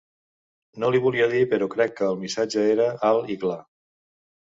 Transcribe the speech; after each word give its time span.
No 0.83 0.89
li 0.95 1.01
volia 1.03 1.27
dir 1.35 1.43
però 1.53 1.69
crec 1.75 1.95
que 2.01 2.09
el 2.09 2.19
missatge 2.25 2.67
era 2.73 2.91
alt 3.15 3.35
i 3.37 3.41
clar. 3.47 3.63